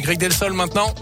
Greg 0.00 0.18
Delsol 0.18 0.54
maintenant. 0.54 0.94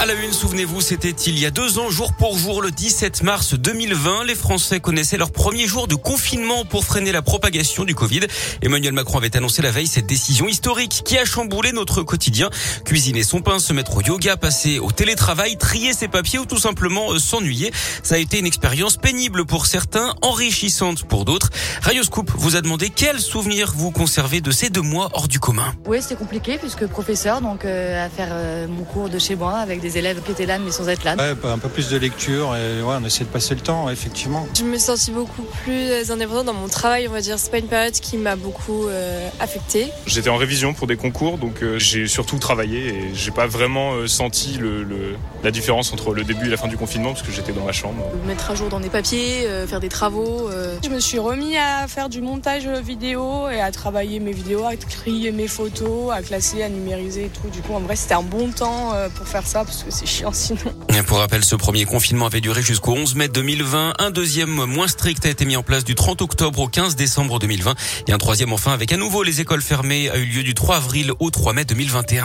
À 0.00 0.06
la 0.06 0.14
une, 0.14 0.32
souvenez-vous, 0.32 0.80
c'était 0.80 1.10
il 1.10 1.38
y 1.38 1.46
a 1.46 1.50
deux 1.50 1.78
ans, 1.78 1.88
jour 1.88 2.12
pour 2.12 2.36
jour, 2.36 2.60
le 2.60 2.70
17 2.70 3.22
mars 3.22 3.54
2020. 3.54 4.24
Les 4.24 4.34
Français 4.34 4.80
connaissaient 4.80 5.16
leur 5.16 5.30
premier 5.30 5.66
jour 5.66 5.86
de 5.86 5.94
confinement 5.94 6.64
pour 6.64 6.84
freiner 6.84 7.12
la 7.12 7.22
propagation 7.22 7.84
du 7.84 7.94
Covid. 7.94 8.20
Emmanuel 8.60 8.92
Macron 8.92 9.18
avait 9.18 9.34
annoncé 9.36 9.62
la 9.62 9.70
veille 9.70 9.86
cette 9.86 10.06
décision 10.06 10.48
historique 10.48 11.02
qui 11.04 11.16
a 11.16 11.24
chamboulé 11.24 11.72
notre 11.72 12.02
quotidien. 12.02 12.50
Cuisiner 12.84 13.22
son 13.22 13.40
pain, 13.40 13.58
se 13.58 13.72
mettre 13.72 13.96
au 13.96 14.02
yoga, 14.02 14.36
passer 14.36 14.78
au 14.78 14.90
télétravail, 14.90 15.56
trier 15.56 15.92
ses 15.92 16.08
papiers 16.08 16.40
ou 16.40 16.44
tout 16.44 16.58
simplement 16.58 17.12
euh, 17.12 17.18
s'ennuyer. 17.18 17.72
Ça 18.02 18.16
a 18.16 18.18
été 18.18 18.38
une 18.38 18.46
expérience 18.46 18.96
pénible 18.96 19.46
pour 19.46 19.66
certains, 19.66 20.14
enrichissante 20.22 21.04
pour 21.04 21.24
d'autres. 21.24 21.50
Radioscoop 21.82 22.30
vous 22.36 22.56
a 22.56 22.60
demandé 22.60 22.90
quels 22.90 23.20
souvenirs 23.20 23.72
vous 23.74 23.92
conservez 23.92 24.40
de 24.40 24.50
ces 24.50 24.70
deux 24.70 24.82
mois 24.82 25.08
hors 25.12 25.28
du 25.28 25.38
commun. 25.38 25.72
Oui, 25.86 26.02
c'était 26.02 26.16
compliqué 26.16 26.58
puisque 26.58 26.86
professeur, 26.86 27.40
donc 27.40 27.64
euh, 27.64 28.04
à 28.04 28.10
faire 28.10 28.30
euh, 28.32 28.66
mon 28.68 28.84
cours 28.84 29.08
de 29.08 29.18
chez 29.18 29.36
moi 29.36 29.54
avec 29.58 29.83
des 29.84 29.98
élèves 29.98 30.20
qui 30.24 30.32
étaient 30.32 30.46
là 30.46 30.58
mais 30.58 30.70
sans 30.70 30.88
être 30.88 31.04
là. 31.04 31.14
Ouais, 31.16 31.34
un 31.50 31.58
peu 31.58 31.68
plus 31.68 31.90
de 31.90 31.98
lecture 31.98 32.56
et 32.56 32.82
ouais, 32.82 32.96
on 33.00 33.04
essaie 33.04 33.24
de 33.24 33.28
passer 33.28 33.54
le 33.54 33.60
temps, 33.60 33.90
effectivement. 33.90 34.46
Je 34.56 34.64
me 34.64 34.78
sens 34.78 35.10
beaucoup 35.10 35.42
plus 35.62 36.10
indépendante 36.10 36.46
dans 36.46 36.54
mon 36.54 36.68
travail, 36.68 37.06
on 37.08 37.12
va 37.12 37.20
dire. 37.20 37.38
C'est 37.38 37.50
pas 37.50 37.58
une 37.58 37.66
période 37.68 37.92
qui 37.92 38.16
m'a 38.16 38.34
beaucoup 38.36 38.86
euh, 38.88 39.28
affectée. 39.40 39.90
J'étais 40.06 40.30
en 40.30 40.36
révision 40.36 40.72
pour 40.72 40.86
des 40.86 40.96
concours, 40.96 41.36
donc 41.38 41.62
euh, 41.62 41.78
j'ai 41.78 42.06
surtout 42.06 42.38
travaillé 42.38 42.88
et 42.88 43.14
j'ai 43.14 43.30
pas 43.30 43.46
vraiment 43.46 43.92
euh, 43.92 44.06
senti 44.06 44.54
le, 44.54 44.82
le, 44.82 45.16
la 45.42 45.50
différence 45.50 45.92
entre 45.92 46.14
le 46.14 46.24
début 46.24 46.46
et 46.46 46.50
la 46.50 46.56
fin 46.56 46.68
du 46.68 46.76
confinement 46.78 47.10
parce 47.12 47.22
que 47.22 47.32
j'étais 47.32 47.52
dans 47.52 47.64
ma 47.64 47.72
chambre. 47.72 48.02
Mettre 48.26 48.50
à 48.50 48.54
jour 48.54 48.68
dans 48.70 48.80
des 48.80 48.88
papiers, 48.88 49.46
euh, 49.46 49.66
faire 49.66 49.80
des 49.80 49.88
travaux. 49.90 50.48
euh. 50.50 50.76
Je 50.82 50.88
me 50.88 50.98
suis 51.00 51.18
remis 51.18 51.56
à 51.58 51.86
faire 51.88 52.08
du 52.08 52.22
montage 52.22 52.66
vidéo 52.66 53.48
et 53.50 53.60
à 53.60 53.70
travailler 53.70 54.18
mes 54.20 54.32
vidéos, 54.32 54.64
à 54.64 54.76
trier 54.76 55.30
mes 55.32 55.48
photos, 55.48 56.10
à 56.12 56.22
classer, 56.22 56.62
à 56.62 56.68
numériser 56.70 57.24
et 57.26 57.28
tout. 57.28 57.48
Du 57.50 57.60
coup, 57.60 57.74
en 57.74 57.80
vrai, 57.80 57.96
c'était 57.96 58.14
un 58.14 58.22
bon 58.22 58.50
temps 58.50 58.92
euh, 58.94 59.08
pour 59.08 59.26
faire 59.28 59.46
ça 59.46 59.64
parce 59.74 59.84
que 59.84 59.90
c'est 59.90 60.06
chiant 60.06 60.32
sinon. 60.32 60.58
Pour 61.06 61.18
rappel, 61.18 61.44
ce 61.44 61.56
premier 61.56 61.84
confinement 61.84 62.26
avait 62.26 62.40
duré 62.40 62.62
jusqu'au 62.62 62.92
11 62.92 63.14
mai 63.16 63.28
2020. 63.28 63.94
Un 63.98 64.10
deuxième 64.10 64.64
moins 64.66 64.88
strict 64.88 65.26
a 65.26 65.30
été 65.30 65.44
mis 65.44 65.56
en 65.56 65.62
place 65.62 65.84
du 65.84 65.94
30 65.94 66.22
octobre 66.22 66.60
au 66.60 66.68
15 66.68 66.96
décembre 66.96 67.38
2020. 67.38 67.74
Et 68.08 68.12
un 68.12 68.18
troisième 68.18 68.52
enfin 68.52 68.72
avec 68.72 68.92
à 68.92 68.96
nouveau 68.96 69.22
les 69.22 69.40
écoles 69.40 69.62
fermées 69.62 70.10
a 70.10 70.16
eu 70.16 70.26
lieu 70.26 70.42
du 70.42 70.54
3 70.54 70.76
avril 70.76 71.12
au 71.18 71.30
3 71.30 71.52
mai 71.54 71.64
2021. 71.64 72.24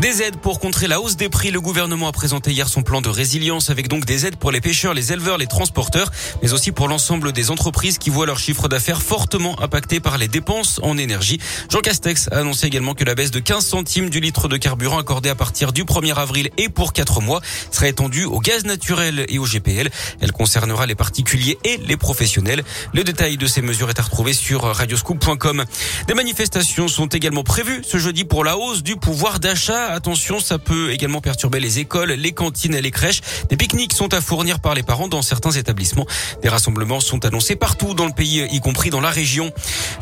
Des 0.00 0.22
aides 0.22 0.36
pour 0.36 0.60
contrer 0.60 0.86
la 0.86 1.00
hausse 1.00 1.16
des 1.16 1.28
prix. 1.28 1.50
Le 1.50 1.60
gouvernement 1.60 2.06
a 2.06 2.12
présenté 2.12 2.52
hier 2.52 2.68
son 2.68 2.82
plan 2.82 3.00
de 3.00 3.08
résilience 3.08 3.68
avec 3.68 3.88
donc 3.88 4.04
des 4.04 4.26
aides 4.26 4.36
pour 4.36 4.52
les 4.52 4.60
pêcheurs, 4.60 4.94
les 4.94 5.12
éleveurs, 5.12 5.38
les 5.38 5.48
transporteurs, 5.48 6.12
mais 6.40 6.52
aussi 6.52 6.70
pour 6.70 6.86
l'ensemble 6.86 7.32
des 7.32 7.50
entreprises 7.50 7.98
qui 7.98 8.08
voient 8.08 8.24
leur 8.24 8.38
chiffre 8.38 8.68
d'affaires 8.68 9.02
fortement 9.02 9.60
impacté 9.60 9.98
par 9.98 10.16
les 10.16 10.28
dépenses 10.28 10.78
en 10.84 10.96
énergie. 10.98 11.40
Jean 11.68 11.80
Castex 11.80 12.28
a 12.30 12.38
annoncé 12.38 12.68
également 12.68 12.94
que 12.94 13.02
la 13.02 13.16
baisse 13.16 13.32
de 13.32 13.40
15 13.40 13.66
centimes 13.66 14.08
du 14.08 14.20
litre 14.20 14.46
de 14.46 14.56
carburant 14.56 14.98
accordée 14.98 15.30
à 15.30 15.34
partir 15.34 15.72
du 15.72 15.82
1er 15.82 16.14
avril 16.14 16.50
et 16.58 16.68
pour 16.68 16.92
4 16.92 17.20
mois 17.20 17.40
sera 17.72 17.88
étendue 17.88 18.24
au 18.24 18.38
gaz 18.38 18.64
naturel 18.66 19.26
et 19.28 19.40
au 19.40 19.46
GPL. 19.46 19.90
Elle 20.20 20.30
concernera 20.30 20.86
les 20.86 20.94
particuliers 20.94 21.58
et 21.64 21.76
les 21.78 21.96
professionnels. 21.96 22.62
Le 22.94 23.02
détail 23.02 23.36
de 23.36 23.48
ces 23.48 23.62
mesures 23.62 23.90
est 23.90 23.98
à 23.98 24.04
retrouver 24.04 24.32
sur 24.32 24.62
radioscoop.com. 24.62 25.64
Des 26.06 26.14
manifestations 26.14 26.86
sont 26.86 27.08
également 27.08 27.42
prévues 27.42 27.82
ce 27.84 27.98
jeudi 27.98 28.24
pour 28.24 28.44
la 28.44 28.56
hausse 28.56 28.84
du 28.84 28.94
pouvoir 28.94 29.40
d'achat 29.40 29.87
attention, 29.92 30.40
ça 30.40 30.58
peut 30.58 30.90
également 30.90 31.20
perturber 31.20 31.60
les 31.60 31.78
écoles, 31.78 32.12
les 32.12 32.32
cantines 32.32 32.74
et 32.74 32.82
les 32.82 32.90
crèches. 32.90 33.20
Des 33.48 33.56
pique-niques 33.56 33.92
sont 33.92 34.12
à 34.14 34.20
fournir 34.20 34.60
par 34.60 34.74
les 34.74 34.82
parents 34.82 35.08
dans 35.08 35.22
certains 35.22 35.50
établissements. 35.52 36.06
Des 36.42 36.48
rassemblements 36.48 37.00
sont 37.00 37.24
annoncés 37.24 37.56
partout 37.56 37.94
dans 37.94 38.06
le 38.06 38.12
pays, 38.12 38.46
y 38.50 38.60
compris 38.60 38.90
dans 38.90 39.00
la 39.00 39.10
région. 39.10 39.52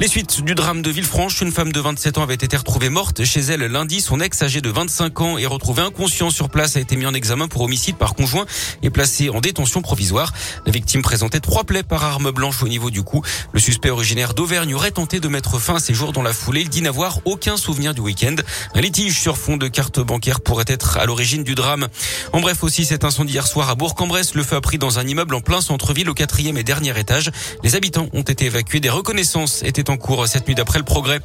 Les 0.00 0.08
suites 0.08 0.42
du 0.42 0.54
drame 0.54 0.82
de 0.82 0.90
Villefranche, 0.90 1.40
une 1.40 1.52
femme 1.52 1.72
de 1.72 1.80
27 1.80 2.18
ans 2.18 2.22
avait 2.22 2.34
été 2.34 2.56
retrouvée 2.56 2.88
morte 2.88 3.24
chez 3.24 3.40
elle 3.40 3.60
lundi. 3.60 4.00
Son 4.00 4.20
ex 4.20 4.42
âgé 4.42 4.60
de 4.60 4.70
25 4.70 5.20
ans 5.20 5.38
est 5.38 5.46
retrouvé 5.46 5.82
inconscient 5.82 6.30
sur 6.30 6.48
place, 6.48 6.76
a 6.76 6.80
été 6.80 6.96
mis 6.96 7.06
en 7.06 7.14
examen 7.14 7.48
pour 7.48 7.62
homicide 7.62 7.96
par 7.96 8.14
conjoint 8.14 8.46
et 8.82 8.90
placé 8.90 9.30
en 9.30 9.40
détention 9.40 9.82
provisoire. 9.82 10.32
La 10.66 10.72
victime 10.72 11.02
présentait 11.02 11.40
trois 11.40 11.64
plaies 11.64 11.82
par 11.82 12.04
arme 12.04 12.30
blanche 12.30 12.62
au 12.62 12.68
niveau 12.68 12.90
du 12.90 13.02
cou. 13.02 13.22
Le 13.52 13.60
suspect 13.60 13.90
originaire 13.90 14.34
d'Auvergne 14.34 14.74
aurait 14.74 14.90
tenté 14.90 15.20
de 15.20 15.28
mettre 15.28 15.58
fin 15.58 15.76
à 15.76 15.80
ses 15.80 15.94
jours 15.94 16.12
dans 16.12 16.22
la 16.22 16.32
foulée. 16.32 16.62
Il 16.62 16.68
dit 16.68 16.82
n'avoir 16.82 17.20
aucun 17.24 17.56
souvenir 17.56 17.94
du 17.94 18.00
week-end. 18.00 18.36
Un 18.74 18.80
litige 18.80 19.18
sur 19.20 19.36
fond 19.36 19.56
de 19.56 19.68
carte 19.76 20.00
bancaire 20.00 20.40
pourrait 20.40 20.64
être 20.68 20.96
à 20.96 21.04
l'origine 21.04 21.44
du 21.44 21.54
drame. 21.54 21.88
En 22.32 22.40
bref 22.40 22.62
aussi, 22.62 22.86
cet 22.86 23.04
incendie 23.04 23.34
hier 23.34 23.46
soir 23.46 23.68
à 23.68 23.74
Bourg-en-Bresse. 23.74 24.34
Le 24.34 24.42
feu 24.42 24.56
a 24.56 24.62
pris 24.62 24.78
dans 24.78 24.98
un 24.98 25.06
immeuble 25.06 25.34
en 25.34 25.42
plein 25.42 25.60
centre-ville 25.60 26.08
au 26.08 26.14
quatrième 26.14 26.56
et 26.56 26.62
dernier 26.62 26.98
étage. 26.98 27.30
Les 27.62 27.76
habitants 27.76 28.08
ont 28.14 28.22
été 28.22 28.46
évacués. 28.46 28.80
Des 28.80 28.88
reconnaissances 28.88 29.62
étaient 29.64 29.90
en 29.90 29.98
cours 29.98 30.26
cette 30.28 30.48
nuit 30.48 30.54
d'après 30.54 30.78
le 30.78 30.86
progrès. 30.86 31.20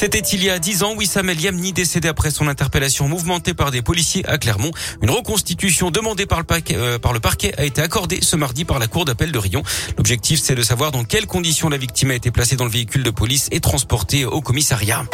C'était 0.00 0.18
il 0.18 0.42
y 0.42 0.50
a 0.50 0.58
dix 0.58 0.82
ans. 0.82 0.96
Wissam 0.96 1.30
El 1.30 1.40
Yamni 1.40 1.72
décédé 1.72 2.08
après 2.08 2.32
son 2.32 2.48
interpellation 2.48 3.06
mouvementée 3.06 3.54
par 3.54 3.70
des 3.70 3.82
policiers 3.82 4.26
à 4.28 4.36
Clermont. 4.36 4.72
Une 5.00 5.10
reconstitution 5.10 5.92
demandée 5.92 6.26
par 6.26 6.40
le, 6.40 6.46
euh, 6.72 6.98
par 6.98 7.12
le 7.12 7.20
parquet 7.20 7.54
a 7.56 7.64
été 7.64 7.82
accordée 7.82 8.18
ce 8.20 8.34
mardi 8.34 8.64
par 8.64 8.80
la 8.80 8.88
cour 8.88 9.04
d'appel 9.04 9.30
de 9.30 9.38
Rion. 9.38 9.62
L'objectif, 9.96 10.40
c'est 10.42 10.56
de 10.56 10.62
savoir 10.64 10.90
dans 10.90 11.04
quelles 11.04 11.28
conditions 11.28 11.68
la 11.68 11.76
victime 11.76 12.10
a 12.10 12.14
été 12.14 12.32
placée 12.32 12.56
dans 12.56 12.64
le 12.64 12.72
véhicule 12.72 13.04
de 13.04 13.10
police 13.10 13.46
et 13.52 13.60
transportée 13.60 14.24
au 14.24 14.40
commissariat. 14.40 15.04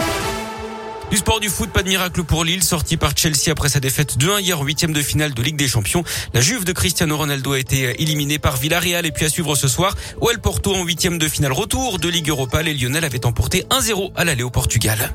Du 1.11 1.17
sport 1.17 1.41
du 1.41 1.49
foot, 1.49 1.71
pas 1.71 1.83
de 1.83 1.89
miracle 1.89 2.23
pour 2.23 2.45
Lille, 2.45 2.63
sorti 2.63 2.99
par 2.99 3.17
Chelsea 3.17 3.51
après 3.51 3.71
sa 3.71 3.81
défaite 3.81 4.19
2-1 4.19 4.41
hier, 4.43 4.61
huitième 4.61 4.93
de 4.93 5.01
finale 5.01 5.33
de 5.33 5.41
Ligue 5.41 5.57
des 5.57 5.67
Champions. 5.67 6.05
La 6.35 6.43
Juve 6.43 6.67
de 6.67 6.73
Cristiano 6.73 7.17
Ronaldo 7.17 7.53
a 7.53 7.59
été 7.59 8.03
éliminée 8.03 8.39
par 8.39 8.59
Villarreal 8.59 9.07
et 9.07 9.11
puis 9.11 9.25
à 9.25 9.31
suivre 9.31 9.57
ce 9.57 9.69
soir, 9.69 9.97
OL 10.21 10.39
Porto 10.39 10.75
en 10.75 10.85
huitième 10.85 11.17
de 11.17 11.27
finale 11.27 11.53
retour 11.53 11.99
de 11.99 12.09
Ligue 12.11 12.29
Europa. 12.29 12.63
Les 12.63 12.75
Lyonnais 12.75 13.03
avaient 13.03 13.25
emporté 13.25 13.65
1-0 13.71 14.13
à 14.17 14.25
l'aller 14.25 14.43
au 14.43 14.51
Portugal. 14.51 15.15